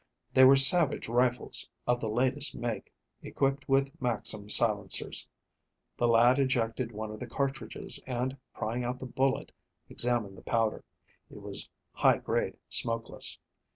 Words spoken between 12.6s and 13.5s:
smokeless.